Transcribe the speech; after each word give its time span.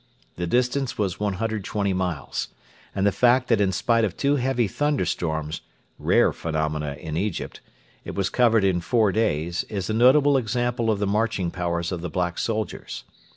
The 0.35 0.47
distance 0.47 0.97
was 0.97 1.19
120 1.19 1.93
miles, 1.93 2.47
and 2.95 3.05
the 3.05 3.11
fact 3.11 3.49
that 3.49 3.61
in 3.61 3.71
spite 3.71 4.03
of 4.03 4.17
two 4.17 4.37
heavy 4.37 4.67
thunderstorms 4.67 5.61
rare 5.99 6.33
phenomena 6.33 6.95
in 6.99 7.15
Egypt 7.15 7.61
it 8.03 8.15
was 8.15 8.31
covered 8.31 8.63
in 8.63 8.81
four 8.81 9.11
days 9.11 9.63
is 9.65 9.91
a 9.91 9.93
notable 9.93 10.37
example 10.37 10.89
of 10.89 10.97
the 10.97 11.05
marching 11.05 11.51
powers 11.51 11.91
of 11.91 12.01
the 12.01 12.09
black 12.09 12.39
soldiers. 12.39 13.03